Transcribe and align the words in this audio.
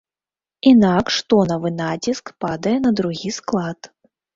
Інакш 0.71 1.19
тонавы 1.35 1.75
націск 1.83 2.35
падае 2.47 2.77
на 2.91 2.97
другі 3.03 3.29
склад. 3.41 3.97